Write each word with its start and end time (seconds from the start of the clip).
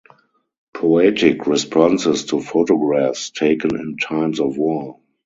Poetic 0.73 1.45
responses 1.45 2.25
to 2.25 2.41
photographs 2.41 3.29
taken 3.29 3.79
in 3.79 3.97
times 3.97 4.39
of 4.39 4.57
war. 4.57 4.99